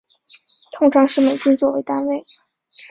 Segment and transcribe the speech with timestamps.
[0.71, 2.23] 通常是美金做为单位。